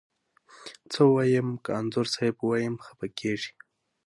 څه 0.91 0.99
ووایم، 1.07 1.47
که 1.63 1.69
انځور 1.79 2.07
صاحب 2.13 2.35
ووایم 2.39 2.75
خپه 2.87 3.07
کږې. 3.17 3.51